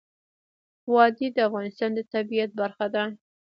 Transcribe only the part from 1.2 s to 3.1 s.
د افغانستان د طبیعت برخه ده.